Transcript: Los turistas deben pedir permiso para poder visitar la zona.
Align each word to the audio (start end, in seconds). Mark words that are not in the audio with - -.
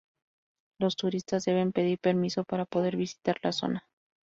Los 0.79 0.95
turistas 0.95 1.45
deben 1.45 1.71
pedir 1.73 1.99
permiso 1.99 2.43
para 2.43 2.65
poder 2.65 2.95
visitar 2.97 3.37
la 3.43 3.51
zona. 3.51 3.87